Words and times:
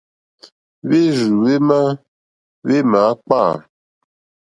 Hwérzù 0.85 1.29
hwémá 1.41 1.79
hwémǎkpâ. 2.65 3.41